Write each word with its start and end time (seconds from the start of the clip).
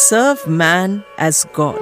serve 0.00 0.46
man 0.48 1.04
as 1.18 1.44
God. 1.52 1.78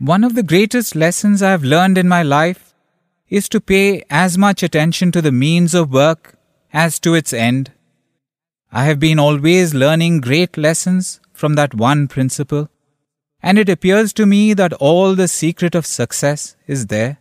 One 0.00 0.24
of 0.24 0.34
the 0.34 0.42
greatest 0.42 0.96
lessons 0.96 1.40
I 1.40 1.52
have 1.52 1.62
learned 1.62 1.96
in 1.96 2.08
my 2.08 2.24
life 2.24 2.74
is 3.28 3.48
to 3.50 3.60
pay 3.60 4.02
as 4.10 4.36
much 4.36 4.64
attention 4.64 5.12
to 5.12 5.22
the 5.22 5.30
means 5.30 5.72
of 5.72 5.92
work 5.92 6.36
as 6.72 6.98
to 7.00 7.14
its 7.14 7.32
end. 7.32 7.70
I 8.72 8.84
have 8.86 8.98
been 8.98 9.20
always 9.20 9.72
learning 9.72 10.20
great 10.20 10.56
lessons 10.56 11.20
from 11.32 11.54
that 11.54 11.74
one 11.74 12.08
principle, 12.08 12.68
and 13.40 13.56
it 13.56 13.68
appears 13.68 14.12
to 14.14 14.26
me 14.26 14.52
that 14.54 14.72
all 14.74 15.14
the 15.14 15.28
secret 15.28 15.76
of 15.76 15.86
success 15.86 16.56
is 16.66 16.88
there 16.88 17.18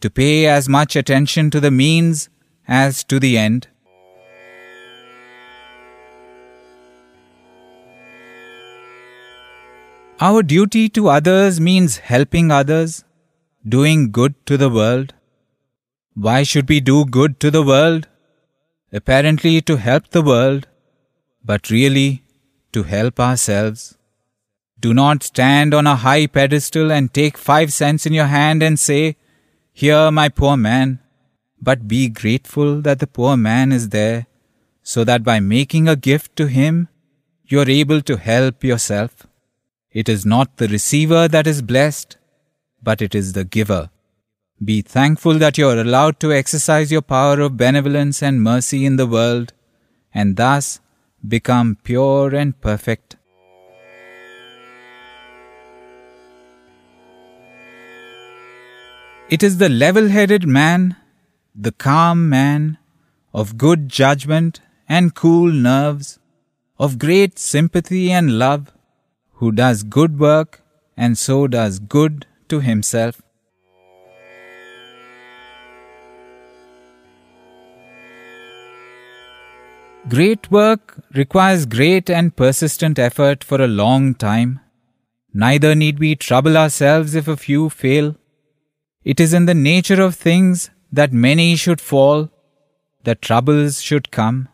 to 0.00 0.10
pay 0.10 0.46
as 0.46 0.68
much 0.68 0.96
attention 0.96 1.50
to 1.50 1.60
the 1.60 1.70
means 1.70 2.28
as 2.66 3.04
to 3.04 3.20
the 3.20 3.38
end. 3.38 3.68
Our 10.20 10.44
duty 10.44 10.88
to 10.90 11.08
others 11.08 11.60
means 11.60 11.96
helping 11.96 12.52
others, 12.52 13.04
doing 13.68 14.12
good 14.12 14.34
to 14.46 14.56
the 14.56 14.70
world. 14.70 15.12
Why 16.14 16.44
should 16.44 16.68
we 16.68 16.78
do 16.78 17.04
good 17.04 17.40
to 17.40 17.50
the 17.50 17.64
world? 17.64 18.06
Apparently 18.92 19.60
to 19.62 19.76
help 19.76 20.10
the 20.10 20.22
world, 20.22 20.68
but 21.44 21.68
really 21.68 22.22
to 22.72 22.84
help 22.84 23.18
ourselves. 23.18 23.98
Do 24.78 24.94
not 24.94 25.24
stand 25.24 25.74
on 25.74 25.88
a 25.88 25.96
high 25.96 26.28
pedestal 26.28 26.92
and 26.92 27.12
take 27.12 27.36
five 27.36 27.72
cents 27.72 28.06
in 28.06 28.12
your 28.12 28.26
hand 28.26 28.62
and 28.62 28.78
say, 28.78 29.16
Here, 29.72 30.12
my 30.12 30.28
poor 30.28 30.56
man, 30.56 31.00
but 31.60 31.88
be 31.88 32.08
grateful 32.08 32.80
that 32.82 33.00
the 33.00 33.08
poor 33.08 33.36
man 33.36 33.72
is 33.72 33.88
there, 33.88 34.26
so 34.84 35.02
that 35.02 35.24
by 35.24 35.40
making 35.40 35.88
a 35.88 35.96
gift 35.96 36.36
to 36.36 36.46
him, 36.46 36.88
you 37.46 37.58
are 37.58 37.68
able 37.68 38.00
to 38.02 38.16
help 38.16 38.62
yourself. 38.62 39.26
It 39.94 40.08
is 40.08 40.26
not 40.26 40.56
the 40.56 40.66
receiver 40.66 41.28
that 41.28 41.46
is 41.46 41.62
blessed, 41.62 42.16
but 42.82 43.00
it 43.00 43.14
is 43.14 43.32
the 43.32 43.44
giver. 43.44 43.90
Be 44.62 44.82
thankful 44.82 45.34
that 45.34 45.56
you 45.56 45.68
are 45.68 45.78
allowed 45.78 46.18
to 46.18 46.32
exercise 46.32 46.90
your 46.90 47.00
power 47.00 47.38
of 47.38 47.56
benevolence 47.56 48.20
and 48.20 48.42
mercy 48.42 48.84
in 48.84 48.96
the 48.96 49.06
world, 49.06 49.52
and 50.12 50.36
thus 50.36 50.80
become 51.26 51.78
pure 51.84 52.34
and 52.34 52.60
perfect. 52.60 53.16
It 59.30 59.44
is 59.44 59.58
the 59.58 59.68
level 59.68 60.08
headed 60.08 60.44
man, 60.44 60.96
the 61.54 61.72
calm 61.72 62.28
man, 62.28 62.78
of 63.32 63.56
good 63.56 63.88
judgment 63.88 64.60
and 64.88 65.14
cool 65.14 65.52
nerves, 65.52 66.18
of 66.80 66.98
great 66.98 67.38
sympathy 67.38 68.10
and 68.10 68.40
love, 68.40 68.73
who 69.34 69.52
does 69.52 69.82
good 69.82 70.18
work 70.18 70.62
and 70.96 71.18
so 71.18 71.46
does 71.46 71.78
good 71.78 72.26
to 72.48 72.60
himself. 72.60 73.20
Great 80.08 80.50
work 80.50 81.02
requires 81.14 81.64
great 81.64 82.10
and 82.10 82.36
persistent 82.36 82.98
effort 82.98 83.42
for 83.42 83.62
a 83.62 83.66
long 83.66 84.14
time. 84.14 84.60
Neither 85.32 85.74
need 85.74 85.98
we 85.98 86.14
trouble 86.14 86.58
ourselves 86.58 87.14
if 87.14 87.26
a 87.26 87.36
few 87.36 87.70
fail. 87.70 88.14
It 89.02 89.18
is 89.18 89.32
in 89.32 89.46
the 89.46 89.54
nature 89.54 90.00
of 90.02 90.14
things 90.14 90.70
that 90.92 91.12
many 91.12 91.56
should 91.56 91.80
fall, 91.80 92.30
that 93.04 93.22
troubles 93.22 93.82
should 93.82 94.10
come, 94.10 94.48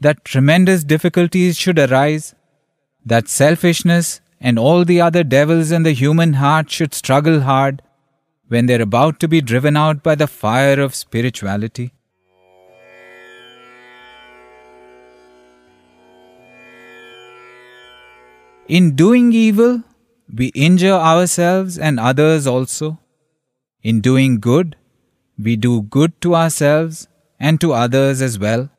that 0.00 0.24
tremendous 0.24 0.82
difficulties 0.84 1.56
should 1.56 1.78
arise, 1.78 2.34
that 3.04 3.28
selfishness 3.28 4.20
and 4.40 4.58
all 4.58 4.84
the 4.84 5.00
other 5.00 5.22
devils 5.22 5.70
in 5.70 5.82
the 5.82 5.92
human 5.92 6.34
heart 6.34 6.70
should 6.70 6.94
struggle 6.94 7.40
hard 7.40 7.82
when 8.48 8.66
they're 8.66 8.82
about 8.82 9.20
to 9.20 9.28
be 9.28 9.40
driven 9.40 9.76
out 9.76 10.02
by 10.02 10.14
the 10.14 10.26
fire 10.26 10.80
of 10.80 10.94
spirituality. 10.94 11.92
In 18.66 18.94
doing 18.94 19.32
evil, 19.32 19.82
we 20.32 20.46
injure 20.48 20.92
ourselves 20.92 21.76
and 21.78 21.98
others 21.98 22.46
also. 22.46 22.98
In 23.82 24.00
doing 24.00 24.38
good, 24.38 24.76
we 25.38 25.56
do 25.56 25.82
good 25.82 26.20
to 26.20 26.34
ourselves 26.36 27.08
and 27.38 27.60
to 27.60 27.72
others 27.72 28.22
as 28.22 28.38
well. 28.38 28.70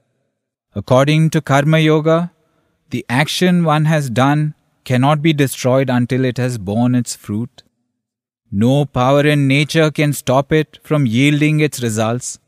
According 0.76 1.32
to 1.32 1.42
Karma 1.42 1.80
Yoga, 1.80 2.32
the 2.92 3.06
action 3.10 3.64
one 3.64 3.86
has 3.86 4.10
done 4.10 4.54
cannot 4.84 5.22
be 5.22 5.34
destroyed 5.34 5.90
until 5.90 6.26
it 6.26 6.38
has 6.38 6.58
borne 6.58 6.96
its 6.96 7.16
fruit. 7.16 7.64
No 8.52 8.86
power 8.86 9.26
in 9.26 9.48
nature 9.48 9.90
can 9.92 10.14
stop 10.14 10.52
it 10.52 10.80
from 10.84 11.06
yielding 11.06 11.60
its 11.62 11.82
results. 11.82 12.40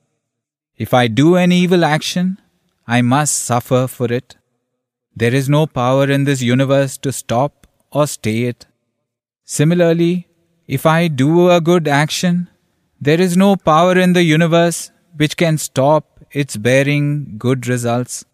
If 0.77 0.93
I 0.93 1.07
do 1.07 1.35
an 1.37 1.51
evil 1.51 1.85
action, 1.85 2.39
I 2.85 3.01
must 3.01 3.37
suffer 3.37 3.87
for 3.87 4.11
it. 4.11 4.35
There 5.15 5.33
is 5.33 5.47
no 5.47 5.65
power 5.65 6.09
in 6.09 6.25
this 6.25 6.41
universe 6.41 6.97
to 6.99 7.13
stop 7.13 7.67
or 7.91 8.07
stay 8.07 8.43
it. 8.43 8.65
Similarly, 9.45 10.27
if 10.67 10.85
I 10.85 11.07
do 11.07 11.49
a 11.51 11.61
good 11.61 11.87
action, 11.87 12.49
there 12.99 13.21
is 13.21 13.37
no 13.37 13.55
power 13.55 13.97
in 13.97 14.13
the 14.13 14.23
universe 14.23 14.91
which 15.15 15.37
can 15.37 15.57
stop 15.57 16.25
its 16.31 16.57
bearing 16.57 17.37
good 17.37 17.67
results. 17.67 18.25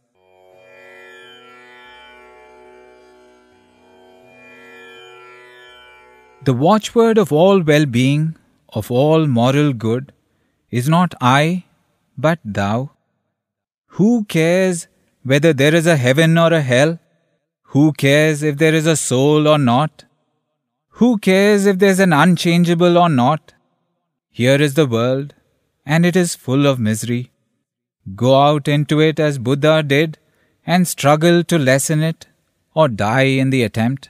The 6.50 6.56
watchword 6.56 7.20
of 7.20 7.32
all 7.32 7.62
well 7.62 7.86
being, 7.86 8.36
of 8.70 8.90
all 8.90 9.28
moral 9.28 9.72
good, 9.72 10.12
is 10.72 10.90
not 10.90 11.14
I, 11.22 11.66
but 12.18 12.40
thou. 12.44 12.90
Who 13.98 14.24
cares 14.24 14.88
whether 15.22 15.54
there 15.54 15.76
is 15.76 15.86
a 15.86 15.96
heaven 15.96 16.40
or 16.40 16.52
a 16.52 16.62
hell? 16.62 16.98
Who 17.74 17.94
cares 17.94 18.42
if 18.42 18.58
there 18.58 18.74
is 18.74 18.88
a 18.88 18.96
soul 18.96 19.48
or 19.48 19.60
not? 19.60 20.06
Who 21.02 21.20
cares 21.20 21.68
if 21.68 21.78
there's 21.78 22.00
an 22.00 22.14
unchangeable 22.14 22.98
or 22.98 23.10
not? 23.10 23.54
Here 24.32 24.60
is 24.60 24.74
the 24.74 24.88
world, 24.88 25.36
and 25.86 26.04
it 26.04 26.16
is 26.16 26.34
full 26.34 26.66
of 26.66 26.80
misery. 26.80 27.32
Go 28.16 28.42
out 28.42 28.68
into 28.68 29.00
it 29.00 29.20
as 29.20 29.38
Buddha 29.38 29.84
did, 29.84 30.18
and 30.66 30.88
struggle 30.88 31.44
to 31.44 31.60
lessen 31.60 32.02
it, 32.02 32.26
or 32.74 32.88
die 32.88 33.34
in 33.44 33.52
the 33.52 33.62
attempt. 33.62 34.10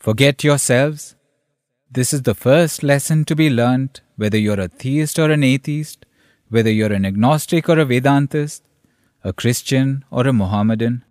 Forget 0.00 0.42
yourselves. 0.42 1.13
This 1.94 2.12
is 2.12 2.22
the 2.22 2.34
first 2.34 2.82
lesson 2.82 3.24
to 3.26 3.36
be 3.36 3.48
learnt, 3.48 4.00
whether 4.16 4.36
you're 4.36 4.58
a 4.58 4.66
theist 4.66 5.16
or 5.16 5.30
an 5.30 5.44
atheist, 5.44 6.04
whether 6.48 6.68
you're 6.68 6.92
an 6.92 7.06
agnostic 7.06 7.68
or 7.68 7.78
a 7.78 7.86
Vedantist, 7.86 8.62
a 9.22 9.32
Christian 9.32 10.04
or 10.10 10.26
a 10.26 10.32
Mohammedan. 10.32 11.04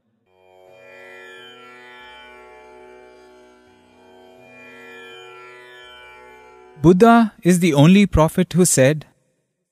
Buddha 6.81 7.31
is 7.43 7.61
the 7.61 7.73
only 7.73 8.05
prophet 8.05 8.51
who 8.51 8.65
said, 8.65 9.05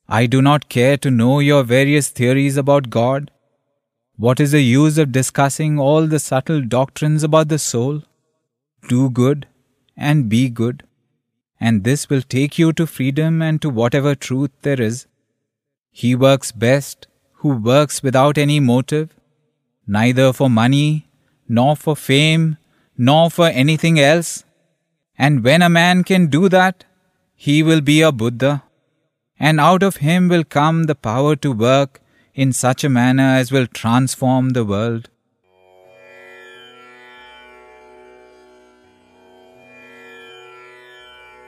I 0.07 0.27
do 0.27 0.41
not 0.41 0.69
care 0.69 0.95
to 0.95 1.11
know 1.11 1.39
your 1.39 1.63
various 1.63 2.07
theories 2.07 2.55
about 2.55 2.89
God. 2.89 3.31
What 4.15 4.39
is 4.39 4.53
the 4.53 4.63
use 4.63 4.97
of 4.97 5.11
discussing 5.11 5.77
all 5.77 6.07
the 6.07 6.19
subtle 6.19 6.61
doctrines 6.61 7.21
about 7.21 7.49
the 7.49 7.59
soul? 7.59 8.03
Do 8.87 9.09
good 9.09 9.45
and 9.97 10.29
be 10.29 10.47
good, 10.47 10.83
and 11.61 11.83
this 11.83 12.09
will 12.09 12.23
take 12.23 12.57
you 12.57 12.73
to 12.73 12.87
freedom 12.87 13.41
and 13.41 13.61
to 13.61 13.69
whatever 13.69 14.15
truth 14.15 14.51
there 14.63 14.81
is. 14.81 15.05
He 15.91 16.15
works 16.15 16.51
best 16.51 17.07
who 17.41 17.49
works 17.55 18.01
without 18.01 18.37
any 18.37 18.59
motive, 18.59 19.13
neither 19.87 20.33
for 20.33 20.49
money, 20.49 21.07
nor 21.47 21.75
for 21.75 21.95
fame, 21.95 22.57
nor 22.97 23.29
for 23.29 23.47
anything 23.47 23.99
else. 23.99 24.43
And 25.17 25.43
when 25.43 25.61
a 25.61 25.69
man 25.69 26.03
can 26.03 26.27
do 26.27 26.49
that, 26.49 26.83
he 27.35 27.61
will 27.61 27.81
be 27.81 28.01
a 28.01 28.11
Buddha, 28.11 28.63
and 29.39 29.59
out 29.59 29.83
of 29.83 29.97
him 29.97 30.29
will 30.29 30.43
come 30.43 30.83
the 30.83 30.95
power 30.95 31.35
to 31.37 31.51
work 31.51 31.99
in 32.33 32.53
such 32.53 32.83
a 32.83 32.89
manner 32.89 33.35
as 33.35 33.51
will 33.51 33.67
transform 33.67 34.49
the 34.49 34.65
world. 34.65 35.09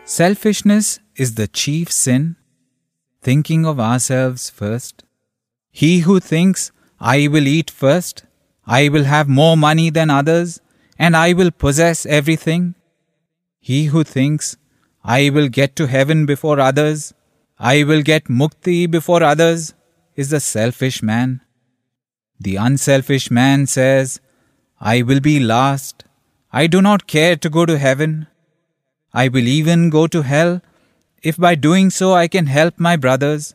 Selfishness 0.05 0.99
is 1.15 1.35
the 1.35 1.47
chief 1.47 1.89
sin, 1.89 2.35
thinking 3.21 3.65
of 3.65 3.79
ourselves 3.79 4.49
first. 4.49 5.05
He 5.71 5.99
who 5.99 6.19
thinks, 6.19 6.73
I 6.99 7.29
will 7.29 7.47
eat 7.47 7.71
first, 7.71 8.25
I 8.67 8.89
will 8.89 9.05
have 9.05 9.29
more 9.29 9.55
money 9.55 9.89
than 9.89 10.09
others, 10.09 10.59
and 10.99 11.15
I 11.15 11.31
will 11.31 11.51
possess 11.51 12.05
everything. 12.05 12.75
He 13.61 13.85
who 13.85 14.03
thinks, 14.03 14.57
I 15.05 15.29
will 15.29 15.47
get 15.47 15.77
to 15.77 15.87
heaven 15.87 16.25
before 16.25 16.59
others, 16.59 17.13
I 17.57 17.85
will 17.85 18.01
get 18.01 18.25
mukti 18.25 18.91
before 18.91 19.23
others, 19.23 19.73
is 20.17 20.31
the 20.31 20.41
selfish 20.41 21.01
man. 21.01 21.39
The 22.41 22.57
unselfish 22.57 23.31
man 23.31 23.67
says, 23.67 24.19
I 24.81 25.01
will 25.01 25.21
be 25.21 25.39
last. 25.39 26.03
I 26.51 26.67
do 26.67 26.81
not 26.81 27.07
care 27.07 27.37
to 27.37 27.49
go 27.49 27.65
to 27.65 27.77
heaven. 27.77 28.27
I 29.13 29.27
will 29.27 29.47
even 29.47 29.89
go 29.91 30.07
to 30.07 30.23
hell 30.23 30.61
if 31.21 31.37
by 31.37 31.55
doing 31.55 31.89
so 31.89 32.13
I 32.13 32.27
can 32.27 32.47
help 32.47 32.79
my 32.79 32.95
brothers. 32.97 33.53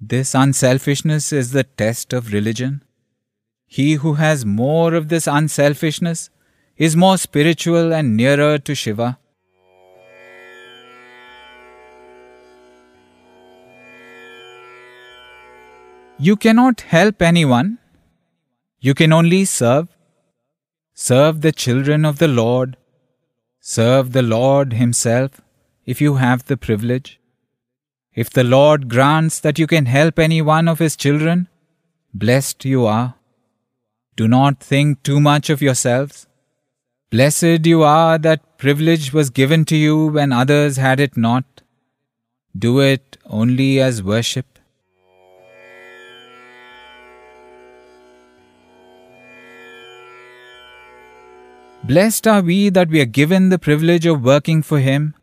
This 0.00 0.34
unselfishness 0.34 1.32
is 1.32 1.50
the 1.50 1.64
test 1.64 2.12
of 2.12 2.32
religion. 2.32 2.82
He 3.66 3.94
who 3.94 4.14
has 4.14 4.46
more 4.46 4.94
of 4.94 5.08
this 5.08 5.26
unselfishness 5.26 6.30
is 6.78 6.96
more 6.96 7.18
spiritual 7.18 7.92
and 7.92 8.16
nearer 8.16 8.56
to 8.58 8.74
Shiva. 8.74 9.18
You 16.18 16.36
cannot 16.36 16.80
help 16.80 17.20
anyone. 17.20 17.78
You 18.80 18.94
can 18.94 19.12
only 19.12 19.44
serve. 19.44 19.88
Serve 20.94 21.42
the 21.42 21.52
children 21.52 22.04
of 22.04 22.18
the 22.18 22.26
Lord. 22.26 22.77
Serve 23.70 24.12
the 24.12 24.22
Lord 24.22 24.72
Himself 24.72 25.42
if 25.84 26.00
you 26.00 26.14
have 26.14 26.46
the 26.46 26.56
privilege. 26.56 27.20
If 28.14 28.30
the 28.30 28.42
Lord 28.42 28.88
grants 28.88 29.40
that 29.40 29.58
you 29.58 29.66
can 29.66 29.84
help 29.84 30.18
any 30.18 30.40
one 30.40 30.68
of 30.68 30.78
His 30.78 30.96
children, 30.96 31.48
blessed 32.14 32.64
you 32.64 32.86
are. 32.86 33.16
Do 34.16 34.26
not 34.26 34.60
think 34.60 35.02
too 35.02 35.20
much 35.20 35.50
of 35.50 35.60
yourselves. 35.60 36.26
Blessed 37.10 37.66
you 37.66 37.82
are 37.82 38.16
that 38.16 38.56
privilege 38.56 39.12
was 39.12 39.28
given 39.28 39.66
to 39.66 39.76
you 39.76 40.06
when 40.06 40.32
others 40.32 40.78
had 40.78 40.98
it 40.98 41.14
not. 41.14 41.60
Do 42.58 42.80
it 42.80 43.18
only 43.26 43.82
as 43.82 44.02
worship. 44.02 44.57
Blessed 51.88 52.26
are 52.26 52.42
we 52.42 52.68
that 52.68 52.90
we 52.90 53.00
are 53.00 53.06
given 53.06 53.48
the 53.48 53.58
privilege 53.58 54.04
of 54.04 54.22
working 54.22 54.60
for 54.60 54.78
Him, 54.78 55.14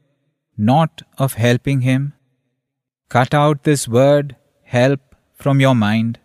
not 0.57 1.03
of 1.19 1.35
helping 1.35 1.81
Him. 1.81 2.13
Cut 3.07 3.35
out 3.35 3.65
this 3.65 3.87
word, 3.87 4.35
help, 4.63 4.99
from 5.35 5.61
your 5.61 5.75
mind. 5.75 6.17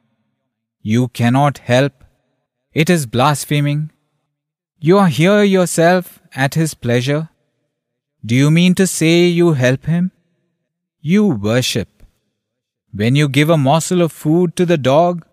You 0.80 1.08
cannot 1.08 1.58
help. 1.58 2.04
It 2.72 2.88
is 2.88 3.04
blaspheming. 3.04 3.90
You 4.78 4.96
are 4.96 5.08
here 5.08 5.42
yourself 5.42 6.22
at 6.34 6.54
His 6.54 6.72
pleasure. 6.72 7.28
Do 8.24 8.34
you 8.34 8.50
mean 8.50 8.74
to 8.76 8.86
say 8.86 9.26
you 9.26 9.52
help 9.52 9.84
Him? 9.84 10.10
You 11.02 11.26
worship. 11.26 12.02
When 12.94 13.14
you 13.14 13.28
give 13.28 13.50
a 13.50 13.58
morsel 13.58 14.00
of 14.00 14.10
food 14.10 14.56
to 14.56 14.64
the 14.64 14.78
dog, 14.78 15.26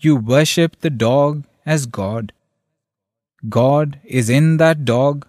you 0.00 0.16
worship 0.16 0.80
the 0.80 0.90
dog 0.90 1.44
as 1.64 1.86
God. 1.86 2.32
God 3.48 3.98
is 4.04 4.28
in 4.28 4.58
that 4.58 4.84
dog. 4.84 5.26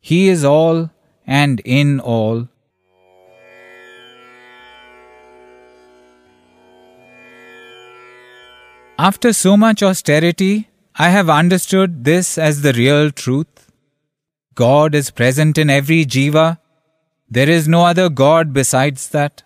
He 0.00 0.28
is 0.28 0.44
all 0.44 0.90
and 1.26 1.60
in 1.60 2.00
all. 2.00 2.48
After 8.98 9.32
so 9.32 9.56
much 9.56 9.82
austerity, 9.82 10.68
I 10.96 11.08
have 11.08 11.28
understood 11.28 12.04
this 12.04 12.38
as 12.38 12.62
the 12.62 12.72
real 12.72 13.10
truth. 13.10 13.70
God 14.54 14.94
is 14.94 15.10
present 15.10 15.58
in 15.58 15.68
every 15.68 16.04
jiva. 16.04 16.58
There 17.28 17.48
is 17.48 17.66
no 17.66 17.84
other 17.84 18.08
God 18.08 18.52
besides 18.52 19.08
that. 19.08 19.42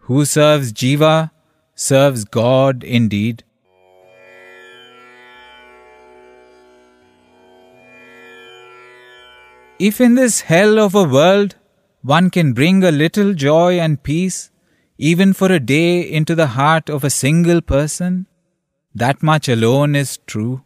Who 0.00 0.24
serves 0.24 0.72
jiva 0.72 1.30
serves 1.74 2.24
God 2.24 2.84
indeed. 2.84 3.44
If 9.80 10.00
in 10.00 10.14
this 10.14 10.42
hell 10.42 10.78
of 10.78 10.94
a 10.94 11.02
world 11.02 11.56
one 12.02 12.30
can 12.30 12.52
bring 12.52 12.84
a 12.84 12.92
little 12.92 13.34
joy 13.34 13.80
and 13.80 14.00
peace, 14.00 14.52
even 14.98 15.32
for 15.32 15.50
a 15.50 15.58
day, 15.58 16.00
into 16.00 16.36
the 16.36 16.46
heart 16.48 16.88
of 16.88 17.02
a 17.02 17.10
single 17.10 17.60
person, 17.60 18.28
that 18.94 19.20
much 19.20 19.48
alone 19.48 19.96
is 19.96 20.18
true. 20.28 20.62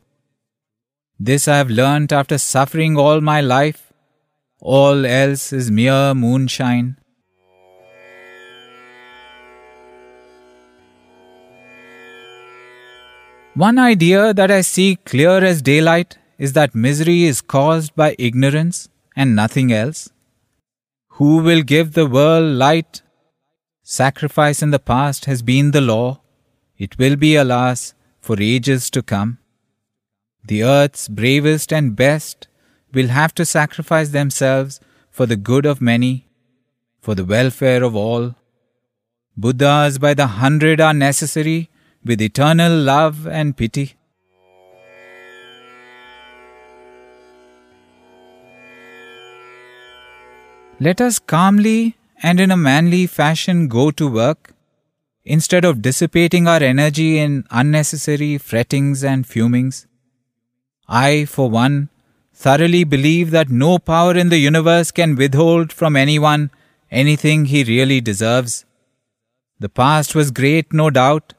This 1.19 1.49
I 1.49 1.57
have 1.57 1.71
learnt 1.71 2.13
after 2.13 2.37
suffering 2.37 2.99
all 2.99 3.23
my 3.23 3.41
life. 3.41 3.95
All 4.61 5.07
else 5.07 5.55
is 5.55 5.71
mere 5.71 6.13
moonshine. 6.13 6.99
One 13.55 13.79
idea 13.79 14.35
that 14.35 14.51
I 14.51 14.61
see 14.61 14.97
clear 14.97 15.43
as 15.43 15.63
daylight 15.63 16.19
is 16.37 16.53
that 16.53 16.75
misery 16.75 17.25
is 17.25 17.41
caused 17.41 17.97
by 17.97 18.15
ignorance 18.19 18.91
and 19.19 19.35
nothing 19.35 19.73
else? 19.73 20.11
Who 21.19 21.39
will 21.39 21.63
give 21.63 21.93
the 21.93 22.07
world 22.07 22.57
light? 22.57 23.03
Sacrifice 23.83 24.63
in 24.63 24.71
the 24.71 24.79
past 24.79 25.25
has 25.25 25.43
been 25.43 25.73
the 25.73 25.81
law. 25.81 26.21
It 26.77 26.97
will 26.99 27.17
be, 27.17 27.35
alas, 27.35 27.95
for 28.21 28.41
ages 28.41 28.89
to 28.91 29.03
come. 29.03 29.39
The 30.47 30.63
earth's 30.63 31.09
bravest 31.09 31.73
and 31.73 31.97
best 31.97 32.47
will 32.95 33.09
have 33.09 33.35
to 33.35 33.45
sacrifice 33.45 34.11
themselves 34.11 34.81
for 35.11 35.27
the 35.27 35.37
good 35.51 35.67
of 35.67 35.81
many, 35.81 36.29
for 37.01 37.17
the 37.17 37.25
welfare 37.25 37.83
of 37.83 37.97
all. 37.97 38.37
Buddhas 39.37 39.99
by 39.99 40.15
the 40.15 40.29
hundred 40.29 40.81
are 40.81 40.95
necessary 40.95 41.71
with 42.05 42.23
eternal 42.23 42.73
love 42.73 43.27
and 43.27 43.57
pity. 43.57 43.98
Let 50.81 51.01
us 51.01 51.19
calmly 51.19 51.97
and 52.23 52.39
in 52.39 52.53
a 52.53 52.57
manly 52.57 53.09
fashion 53.09 53.67
go 53.67 53.91
to 53.91 54.07
work, 54.07 54.55
instead 55.25 55.65
of 55.65 55.83
dissipating 55.83 56.47
our 56.47 56.63
energy 56.63 57.19
in 57.19 57.45
unnecessary 57.51 58.39
frettings 58.39 59.03
and 59.03 59.27
fumings. 59.27 59.87
I, 60.89 61.25
for 61.25 61.51
one, 61.51 61.89
thoroughly 62.33 62.85
believe 62.85 63.33
that 63.33 63.51
no 63.51 63.81
power 63.81 64.17
in 64.17 64.29
the 64.29 64.39
universe 64.39 64.93
can 64.93 65.17
withhold 65.17 65.73
from 65.73 65.97
anyone 65.97 66.53
anything 66.93 67.47
he 67.47 67.65
really 67.65 68.01
deserves. 68.01 68.65
The 69.59 69.69
past 69.69 70.15
was 70.15 70.31
great, 70.31 70.73
no 70.73 70.91
doubt, 70.91 71.35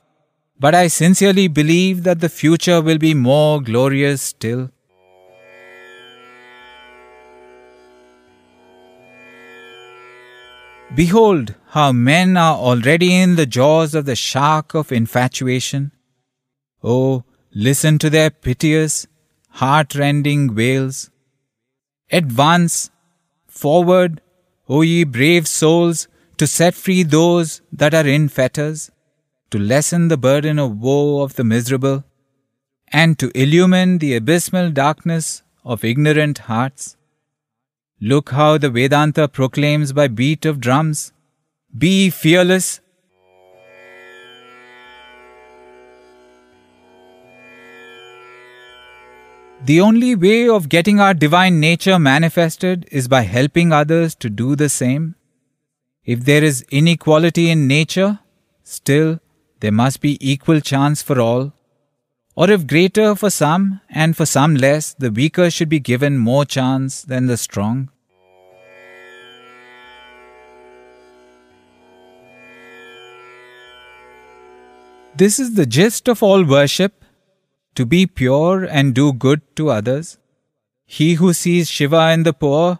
but 0.59 0.75
I 0.75 0.87
sincerely 0.87 1.47
believe 1.47 2.03
that 2.03 2.19
the 2.19 2.27
future 2.27 2.81
will 2.81 2.97
be 2.97 3.13
more 3.13 3.61
glorious 3.61 4.21
still. 4.21 4.69
Behold 10.95 11.53
how 11.67 11.91
men 11.91 12.35
are 12.35 12.55
already 12.55 13.13
in 13.15 13.35
the 13.35 13.45
jaws 13.45 13.93
of 13.93 14.05
the 14.05 14.15
shark 14.15 14.73
of 14.73 14.91
infatuation. 14.91 15.91
Oh, 16.83 17.23
listen 17.53 17.99
to 17.99 18.09
their 18.09 18.31
piteous, 18.31 19.05
heart-rending 19.49 20.55
wails. 20.55 21.11
Advance, 22.11 22.89
forward, 23.47 24.21
O 24.67 24.81
ye 24.81 25.03
brave 25.03 25.47
souls, 25.47 26.07
to 26.37 26.47
set 26.47 26.73
free 26.73 27.03
those 27.03 27.61
that 27.71 27.93
are 27.93 28.07
in 28.07 28.27
fetters, 28.27 28.89
to 29.51 29.59
lessen 29.59 30.07
the 30.07 30.17
burden 30.17 30.57
of 30.57 30.79
woe 30.79 31.21
of 31.21 31.35
the 31.35 31.43
miserable, 31.43 32.03
and 32.87 33.19
to 33.19 33.31
illumine 33.35 33.99
the 33.99 34.15
abysmal 34.15 34.71
darkness 34.71 35.43
of 35.63 35.83
ignorant 35.83 36.39
hearts. 36.39 36.97
Look 38.01 38.29
how 38.29 38.57
the 38.57 38.69
Vedanta 38.69 39.27
proclaims 39.27 39.91
by 39.91 40.07
beat 40.07 40.45
of 40.45 40.61
drums 40.61 41.11
Be 41.77 42.09
fearless. 42.09 42.79
The 49.65 49.81
only 49.81 50.15
way 50.15 50.47
of 50.47 50.69
getting 50.69 51.01
our 51.01 51.13
divine 51.13 51.59
nature 51.59 51.99
manifested 51.99 52.87
is 52.89 53.09
by 53.09 53.23
helping 53.23 53.73
others 53.73 54.15
to 54.15 54.29
do 54.29 54.55
the 54.55 54.69
same. 54.69 55.15
If 56.05 56.23
there 56.23 56.41
is 56.41 56.65
inequality 56.71 57.49
in 57.51 57.67
nature, 57.67 58.19
still 58.63 59.19
there 59.59 59.73
must 59.73 59.99
be 59.99 60.17
equal 60.21 60.61
chance 60.61 61.01
for 61.01 61.19
all. 61.19 61.51
Or 62.39 62.49
if 62.49 62.65
greater 62.67 63.15
for 63.15 63.29
some 63.29 63.81
and 63.89 64.15
for 64.15 64.25
some 64.25 64.55
less, 64.55 64.93
the 64.93 65.11
weaker 65.11 65.49
should 65.51 65.67
be 65.67 65.81
given 65.81 66.17
more 66.17 66.45
chance 66.45 67.01
than 67.01 67.25
the 67.25 67.35
strong. 67.35 67.89
This 75.17 75.37
is 75.37 75.55
the 75.55 75.65
gist 75.65 76.07
of 76.07 76.23
all 76.23 76.45
worship 76.45 77.03
to 77.75 77.85
be 77.85 78.05
pure 78.07 78.63
and 78.63 78.95
do 78.95 79.11
good 79.11 79.41
to 79.57 79.69
others. 79.69 80.17
He 80.85 81.15
who 81.15 81.33
sees 81.33 81.69
Shiva 81.69 82.11
in 82.13 82.23
the 82.23 82.31
poor, 82.31 82.79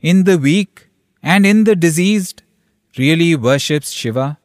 in 0.00 0.22
the 0.22 0.38
weak, 0.38 0.86
and 1.20 1.44
in 1.44 1.64
the 1.64 1.74
diseased 1.74 2.44
really 2.96 3.34
worships 3.34 3.90
Shiva. 3.90 4.38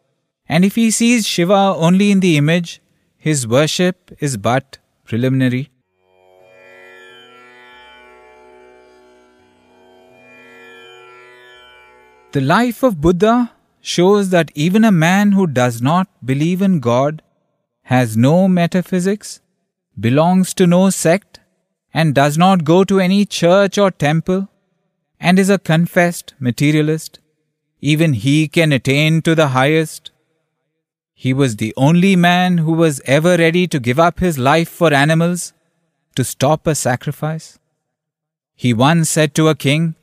And 0.49 0.65
if 0.65 0.73
he 0.73 0.89
sees 0.89 1.27
Shiva 1.27 1.75
only 1.77 2.09
in 2.09 2.19
the 2.19 2.35
image, 2.35 2.81
his 3.25 3.47
worship 3.47 4.11
is 4.19 4.37
but 4.37 4.77
preliminary. 5.03 5.71
The 12.33 12.41
life 12.41 12.83
of 12.83 13.01
Buddha 13.01 13.51
shows 13.81 14.29
that 14.29 14.51
even 14.53 14.85
a 14.85 14.91
man 14.91 15.31
who 15.31 15.47
does 15.47 15.81
not 15.81 16.07
believe 16.23 16.61
in 16.61 16.79
God, 16.79 17.23
has 17.95 18.15
no 18.15 18.47
metaphysics, 18.47 19.41
belongs 19.99 20.53
to 20.53 20.67
no 20.67 20.91
sect, 20.91 21.39
and 21.91 22.13
does 22.13 22.37
not 22.37 22.63
go 22.63 22.83
to 22.83 22.99
any 22.99 23.25
church 23.25 23.79
or 23.79 23.89
temple, 23.89 24.49
and 25.19 25.39
is 25.39 25.49
a 25.49 25.57
confessed 25.57 26.35
materialist, 26.39 27.19
even 27.81 28.13
he 28.13 28.47
can 28.47 28.71
attain 28.71 29.23
to 29.23 29.33
the 29.33 29.47
highest. 29.47 30.11
He 31.17 31.33
was 31.33 31.55
the 31.55 31.73
only 31.77 32.17
man 32.17 32.57
who 32.59 32.73
was 32.73 33.01
ever 33.05 33.37
ready 33.37 33.67
to 33.67 33.79
give 33.79 33.99
up 33.99 34.19
his 34.19 34.37
life 34.37 34.67
for 34.69 34.93
animals, 34.93 35.53
to 36.15 36.25
stop 36.25 36.67
a 36.67 36.75
sacrifice. 36.75 37.57
He 38.53 38.73
once 38.73 39.09
said 39.09 39.33
to 39.35 39.47
a 39.47 39.55
king, 39.55 39.95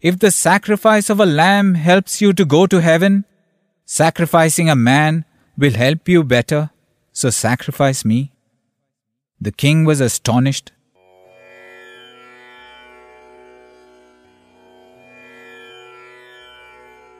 if 0.00 0.18
the 0.18 0.30
sacrifice 0.30 1.10
of 1.10 1.20
a 1.20 1.26
lamb 1.26 1.74
helps 1.74 2.20
you 2.20 2.32
to 2.32 2.44
go 2.44 2.66
to 2.66 2.80
heaven, 2.80 3.24
sacrificing 3.84 4.70
a 4.70 4.76
man 4.76 5.24
will 5.58 5.72
help 5.72 6.08
you 6.08 6.24
better, 6.24 6.70
so 7.12 7.30
sacrifice 7.30 8.04
me. 8.04 8.32
The 9.40 9.52
king 9.52 9.84
was 9.84 10.00
astonished. 10.00 10.72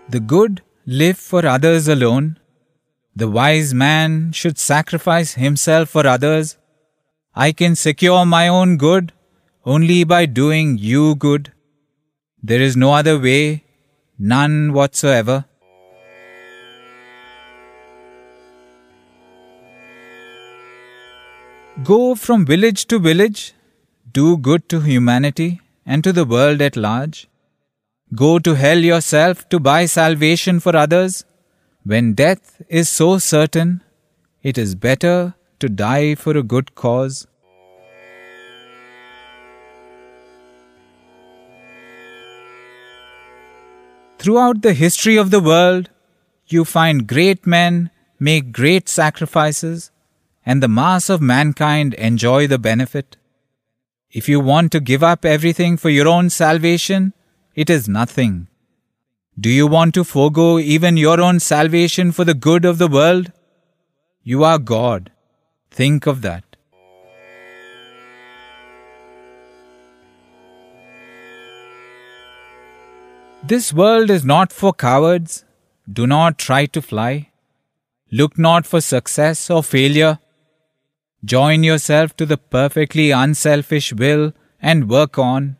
The 0.09 0.21
good 0.21 0.63
live 0.87 1.19
for 1.19 1.45
others 1.45 1.89
alone. 1.89 2.39
The 3.14 3.28
wise 3.28 3.75
man 3.75 4.33
should 4.33 4.59
sacrifice 4.59 5.35
himself 5.35 5.90
for 5.90 6.07
others. 6.07 6.57
I 7.35 7.52
can 7.52 7.76
secure 7.76 8.25
my 8.25 8.49
own 8.49 8.78
good 8.78 9.12
only 9.64 10.04
by 10.04 10.26
doing 10.26 10.78
you 10.78 11.14
good. 11.14 11.52
There 12.42 12.61
is 12.61 12.76
no 12.76 12.92
other 12.95 13.19
way, 13.19 13.64
none 14.19 14.73
whatsoever. 14.73 15.45
Go 21.85 22.14
from 22.14 22.47
village 22.47 22.87
to 22.87 22.99
village, 22.99 23.54
do 24.12 24.37
good 24.37 24.69
to 24.69 24.81
humanity 24.81 25.61
and 25.87 26.02
to 26.04 26.12
the 26.12 26.25
world 26.25 26.61
at 26.61 26.76
large. 26.76 27.28
Go 28.14 28.38
to 28.38 28.54
hell 28.54 28.78
yourself 28.78 29.49
to 29.49 29.59
buy 29.59 29.87
salvation 29.87 30.61
for 30.61 30.76
others. 30.76 31.25
When 31.85 32.15
death 32.15 32.62
is 32.69 32.89
so 32.89 33.19
certain, 33.19 33.83
it 34.41 34.57
is 34.57 34.77
better 34.77 35.35
to 35.59 35.69
die 35.69 36.15
for 36.15 36.37
a 36.37 36.43
good 36.45 36.77
cause. 36.77 37.27
Throughout 44.19 44.62
the 44.62 44.75
history 44.75 45.17
of 45.17 45.33
the 45.33 45.41
world, 45.41 45.91
you 46.47 46.65
find 46.65 47.09
great 47.09 47.45
men 47.45 47.91
make 48.21 48.53
great 48.53 48.89
sacrifices, 48.89 49.91
and 50.47 50.62
the 50.62 50.69
mass 50.69 51.11
of 51.11 51.21
mankind 51.21 51.95
enjoy 51.95 52.47
the 52.47 52.59
benefit. 52.59 53.17
If 54.12 54.29
you 54.29 54.39
want 54.39 54.71
to 54.73 54.79
give 54.79 55.03
up 55.03 55.25
everything 55.25 55.77
for 55.77 55.91
your 55.91 56.07
own 56.07 56.31
salvation, 56.31 57.12
it 57.57 57.69
is 57.69 57.89
nothing. 57.89 58.47
Do 59.41 59.49
you 59.49 59.67
want 59.67 59.95
to 59.95 60.05
forego 60.05 60.59
even 60.59 60.99
your 60.99 61.19
own 61.19 61.41
salvation 61.41 62.12
for 62.12 62.23
the 62.23 62.35
good 62.35 62.67
of 62.67 62.77
the 62.77 62.87
world? 62.87 63.33
You 64.23 64.45
are 64.45 64.59
God. 64.59 65.11
Think 65.71 66.07
of 66.07 66.21
that. 66.21 66.45
This 73.43 73.73
world 73.73 74.11
is 74.11 74.23
not 74.23 74.53
for 74.53 74.75
cowards. 74.75 75.47
Do 75.91 76.07
not 76.07 76.37
try 76.37 76.67
to 76.67 76.83
fly. 76.83 77.31
Look 78.11 78.39
not 78.39 78.67
for 78.67 78.83
success 78.83 79.49
or 79.49 79.62
failure. 79.62 80.19
Join 81.25 81.65
yourself 81.65 82.15
to 82.17 82.27
the 82.27 82.37
perfectly 82.37 83.11
unselfish 83.11 83.95
will 83.95 84.35
and 84.61 84.91
work 84.91 85.19
on. 85.19 85.57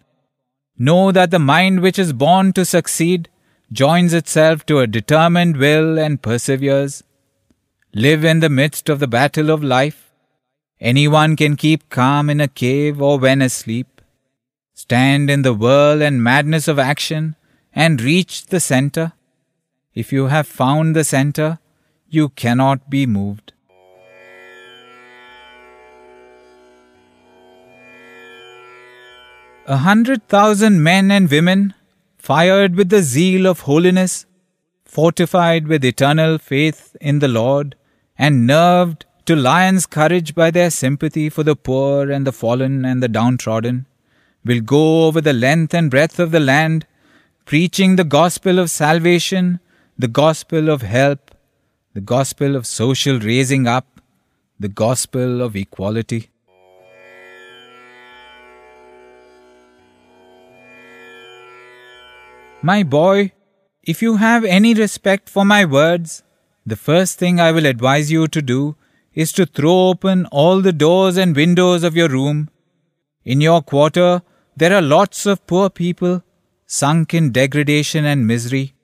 Know 0.79 1.11
that 1.11 1.31
the 1.31 1.39
mind 1.39 1.81
which 1.81 1.99
is 1.99 2.13
born 2.13 2.53
to 2.53 2.67
succeed 2.67 3.31
joins 3.73 4.13
itself 4.13 4.67
to 4.67 4.81
a 4.81 4.87
determined 4.87 5.57
will 5.57 5.99
and 5.99 6.21
perseveres. 6.21 7.03
Live 7.95 8.25
in 8.25 8.41
the 8.41 8.51
midst 8.51 8.89
of 8.89 8.99
the 8.99 9.09
battle 9.09 9.51
of 9.51 9.65
life. 9.65 10.11
Anyone 10.81 11.37
can 11.37 11.57
keep 11.57 11.89
calm 11.89 12.29
in 12.29 12.41
a 12.41 12.49
cave 12.49 13.01
or 13.01 13.19
when 13.19 13.41
asleep. 13.41 14.01
Stand 14.75 15.31
in 15.31 15.43
the 15.43 15.55
whirl 15.55 16.03
and 16.03 16.23
madness 16.23 16.69
of 16.69 16.79
action 16.79 17.37
and 17.75 18.03
reach 18.03 18.47
the 18.47 18.61
center. 18.61 19.13
If 19.95 20.13
you 20.13 20.27
have 20.27 20.47
found 20.47 20.97
the 20.97 21.05
center, 21.05 21.59
you 22.09 22.31
cannot 22.31 22.91
be 22.91 23.07
moved. 23.07 23.53
A 29.67 29.77
hundred 29.77 30.27
thousand 30.29 30.83
men 30.83 31.11
and 31.11 31.31
women, 31.31 31.75
fired 32.23 32.77
with 32.77 32.89
the 32.89 33.03
zeal 33.03 33.47
of 33.49 33.61
holiness, 33.61 34.27
fortified 34.85 35.67
with 35.67 35.85
eternal 35.85 36.39
faith 36.39 36.95
in 37.01 37.19
the 37.19 37.27
Lord, 37.27 37.75
and 38.17 38.47
nerved 38.47 39.05
to 39.27 39.35
lion's 39.35 39.87
courage 39.87 40.33
by 40.33 40.53
their 40.53 40.71
sympathy 40.71 41.29
for 41.29 41.43
the 41.43 41.57
poor 41.57 42.13
and 42.13 42.25
the 42.25 42.31
fallen 42.33 42.85
and 42.85 43.03
the 43.03 43.09
downtrodden, 43.09 43.87
will 44.45 44.61
go 44.61 45.07
over 45.07 45.21
the 45.21 45.33
length 45.33 45.75
and 45.75 45.91
breadth 45.91 46.21
of 46.21 46.31
the 46.31 46.39
land 46.39 46.87
preaching 47.45 47.97
the 47.97 48.05
gospel 48.05 48.61
of 48.61 48.71
salvation, 48.71 49.59
the 49.99 50.07
gospel 50.07 50.71
of 50.71 50.83
help, 50.83 51.33
the 51.93 52.01
gospel 52.01 52.55
of 52.55 52.67
social 52.67 53.19
raising 53.19 53.67
up, 53.67 54.01
the 54.61 54.69
gospel 54.69 55.43
of 55.43 55.57
equality. 55.57 56.29
My 62.65 62.85
boy, 62.85 63.33
if 63.83 64.03
you 64.03 64.19
have 64.19 64.45
any 64.45 64.73
respect 64.73 65.29
for 65.29 65.45
my 65.45 65.65
words, 65.65 66.23
the 66.65 66.77
first 66.77 67.19
thing 67.19 67.41
I 67.41 67.51
will 67.51 67.67
advise 67.67 68.13
you 68.13 68.29
to 68.29 68.41
do 68.41 68.77
is 69.15 69.33
to 69.33 69.47
throw 69.47 69.89
open 69.89 70.27
all 70.27 70.61
the 70.61 70.73
doors 70.73 71.17
and 71.17 71.35
windows 71.35 71.83
of 71.83 71.97
your 71.97 72.09
room. 72.09 72.51
In 73.25 73.41
your 73.41 73.63
quarter, 73.63 74.23
there 74.57 74.73
are 74.73 74.81
lots 74.81 75.27
of 75.27 75.45
poor 75.49 75.71
people 75.71 76.23
sunk 76.65 77.13
in 77.13 77.33
degradation 77.33 78.05
and 78.05 78.29
misery. 78.29 78.75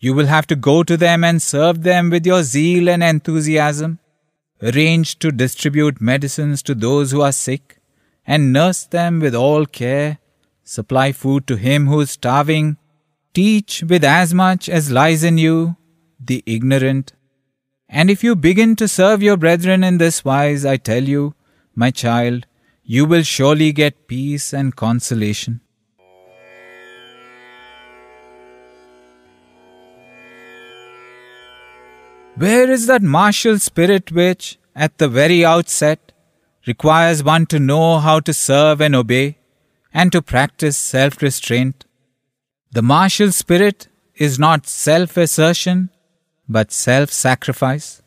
You 0.00 0.12
will 0.12 0.26
have 0.26 0.48
to 0.48 0.56
go 0.56 0.82
to 0.82 0.96
them 0.96 1.22
and 1.22 1.40
serve 1.40 1.84
them 1.84 2.10
with 2.10 2.26
your 2.26 2.42
zeal 2.42 2.88
and 2.88 3.04
enthusiasm. 3.04 4.00
Arrange 4.60 5.20
to 5.20 5.30
distribute 5.30 6.00
medicines 6.00 6.64
to 6.64 6.74
those 6.74 7.12
who 7.12 7.20
are 7.20 7.32
sick, 7.32 7.78
and 8.26 8.52
nurse 8.52 8.82
them 8.84 9.20
with 9.20 9.36
all 9.36 9.66
care. 9.66 10.18
Supply 10.64 11.12
food 11.12 11.46
to 11.46 11.54
him 11.56 11.86
who 11.86 12.00
is 12.00 12.10
starving. 12.10 12.76
Teach 13.34 13.82
with 13.82 14.04
as 14.04 14.32
much 14.32 14.68
as 14.68 14.92
lies 14.92 15.24
in 15.24 15.38
you 15.38 15.76
the 16.20 16.44
ignorant. 16.46 17.14
And 17.88 18.08
if 18.08 18.22
you 18.22 18.36
begin 18.36 18.76
to 18.76 18.86
serve 18.86 19.24
your 19.24 19.36
brethren 19.36 19.82
in 19.82 19.98
this 19.98 20.24
wise, 20.24 20.64
I 20.64 20.76
tell 20.76 21.02
you, 21.02 21.34
my 21.74 21.90
child, 21.90 22.46
you 22.84 23.04
will 23.04 23.24
surely 23.24 23.72
get 23.72 24.06
peace 24.06 24.54
and 24.54 24.76
consolation. 24.76 25.60
Where 32.36 32.70
is 32.70 32.86
that 32.86 33.02
martial 33.02 33.58
spirit 33.58 34.12
which, 34.12 34.58
at 34.76 34.98
the 34.98 35.08
very 35.08 35.44
outset, 35.44 36.12
requires 36.68 37.24
one 37.24 37.46
to 37.46 37.58
know 37.58 37.98
how 37.98 38.20
to 38.20 38.32
serve 38.32 38.80
and 38.80 38.94
obey, 38.94 39.38
and 39.92 40.12
to 40.12 40.22
practice 40.22 40.76
self 40.76 41.20
restraint? 41.20 41.84
The 42.74 42.82
martial 42.82 43.30
spirit 43.30 43.86
is 44.16 44.36
not 44.36 44.66
self 44.66 45.16
assertion, 45.16 45.90
but 46.48 46.72
self 46.72 47.10
sacrifice. 47.10 48.02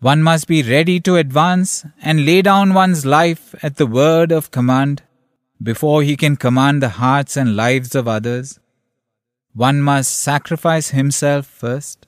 One 0.00 0.22
must 0.22 0.48
be 0.48 0.62
ready 0.62 0.98
to 1.00 1.16
advance 1.16 1.84
and 2.00 2.24
lay 2.24 2.40
down 2.40 2.72
one's 2.72 3.04
life 3.04 3.54
at 3.62 3.76
the 3.76 3.86
word 3.86 4.32
of 4.32 4.50
command 4.50 5.02
before 5.62 6.02
he 6.02 6.16
can 6.16 6.36
command 6.36 6.80
the 6.82 6.88
hearts 6.88 7.36
and 7.36 7.54
lives 7.54 7.94
of 7.94 8.08
others. 8.08 8.58
One 9.52 9.82
must 9.82 10.16
sacrifice 10.16 10.88
himself 10.88 11.46
first. 11.46 12.06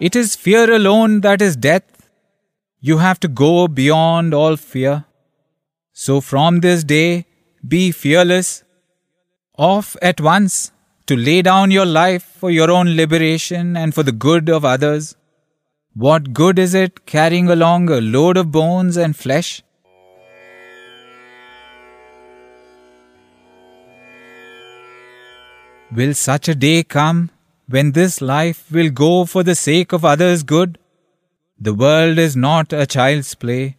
It 0.00 0.16
is 0.16 0.34
fear 0.34 0.72
alone 0.74 1.20
that 1.20 1.40
is 1.40 1.54
death. 1.54 2.01
You 2.84 2.98
have 2.98 3.20
to 3.20 3.28
go 3.28 3.68
beyond 3.68 4.34
all 4.34 4.56
fear. 4.56 5.04
So 5.92 6.20
from 6.20 6.58
this 6.62 6.82
day, 6.82 7.26
be 7.66 7.92
fearless. 7.92 8.64
Off 9.56 9.96
at 10.02 10.20
once, 10.20 10.72
to 11.06 11.14
lay 11.14 11.42
down 11.42 11.70
your 11.70 11.86
life 11.86 12.24
for 12.24 12.50
your 12.50 12.72
own 12.72 12.96
liberation 12.96 13.76
and 13.76 13.94
for 13.94 14.02
the 14.02 14.10
good 14.10 14.50
of 14.50 14.64
others? 14.64 15.14
What 15.94 16.32
good 16.32 16.58
is 16.58 16.74
it 16.74 17.06
carrying 17.06 17.48
along 17.48 17.88
a 17.88 18.00
load 18.00 18.36
of 18.36 18.50
bones 18.50 18.96
and 18.96 19.14
flesh? 19.14 19.62
Will 25.94 26.14
such 26.14 26.48
a 26.48 26.56
day 26.56 26.82
come 26.82 27.30
when 27.68 27.92
this 27.92 28.20
life 28.20 28.64
will 28.72 28.90
go 28.90 29.24
for 29.24 29.44
the 29.44 29.54
sake 29.54 29.92
of 29.92 30.04
others' 30.04 30.42
good? 30.42 30.78
The 31.64 31.74
world 31.74 32.18
is 32.18 32.34
not 32.34 32.72
a 32.72 32.86
child's 32.86 33.36
play, 33.36 33.76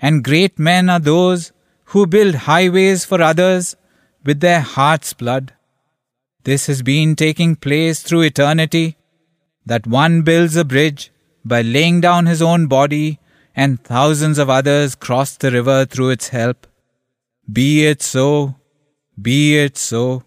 and 0.00 0.24
great 0.24 0.58
men 0.58 0.88
are 0.88 0.98
those 0.98 1.52
who 1.90 2.06
build 2.06 2.34
highways 2.34 3.04
for 3.04 3.20
others 3.20 3.76
with 4.24 4.40
their 4.40 4.60
heart's 4.60 5.12
blood. 5.12 5.52
This 6.44 6.66
has 6.66 6.80
been 6.80 7.14
taking 7.14 7.54
place 7.54 8.00
through 8.00 8.22
eternity, 8.22 8.96
that 9.66 9.86
one 9.86 10.22
builds 10.22 10.56
a 10.56 10.64
bridge 10.64 11.12
by 11.44 11.60
laying 11.60 12.00
down 12.00 12.24
his 12.24 12.40
own 12.40 12.68
body, 12.68 13.20
and 13.54 13.84
thousands 13.84 14.38
of 14.38 14.48
others 14.48 14.94
cross 14.94 15.36
the 15.36 15.50
river 15.50 15.84
through 15.84 16.08
its 16.08 16.28
help. 16.28 16.66
Be 17.52 17.84
it 17.84 18.00
so, 18.00 18.54
be 19.20 19.58
it 19.58 19.76
so. 19.76 20.22